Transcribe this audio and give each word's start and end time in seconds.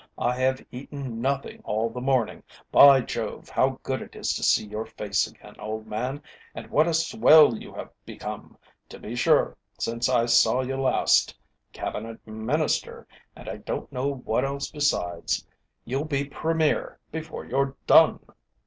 "I 0.17 0.33
have 0.37 0.65
eaten 0.71 1.21
nothing 1.21 1.61
all 1.63 1.91
the 1.91 2.01
morning. 2.01 2.41
By 2.71 3.01
Jove! 3.01 3.49
how 3.49 3.79
good 3.83 4.01
it 4.01 4.15
is 4.15 4.33
to 4.33 4.41
see 4.41 4.65
your 4.65 4.83
face 4.87 5.27
again, 5.27 5.55
old 5.59 5.85
man, 5.85 6.23
and 6.55 6.67
what 6.71 6.87
a 6.87 6.93
swell 6.95 7.55
you 7.55 7.71
have 7.75 7.91
become, 8.03 8.57
to 8.89 8.97
be 8.97 9.15
sure, 9.15 9.55
since 9.77 10.09
I 10.09 10.25
saw 10.25 10.61
you 10.61 10.75
last 10.77 11.37
Cabinet 11.71 12.25
Minister, 12.25 13.05
and 13.35 13.47
I 13.47 13.57
don't 13.57 13.91
know 13.91 14.11
what 14.11 14.43
else 14.43 14.71
besides. 14.71 15.45
You'll 15.85 16.05
be 16.05 16.25
Premier 16.25 16.97
before 17.11 17.45
you've 17.45 17.75
done." 17.85 18.21